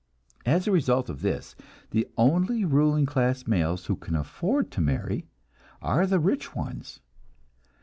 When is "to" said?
4.71-4.81